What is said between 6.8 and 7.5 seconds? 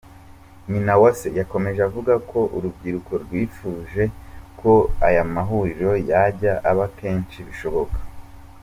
kenshi